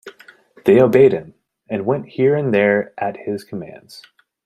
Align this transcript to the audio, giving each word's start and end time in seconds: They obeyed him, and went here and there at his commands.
They 0.65 0.81
obeyed 0.81 1.11
him, 1.13 1.35
and 1.69 1.85
went 1.85 2.07
here 2.07 2.35
and 2.35 2.51
there 2.51 2.91
at 2.97 3.15
his 3.17 3.43
commands. 3.43 4.01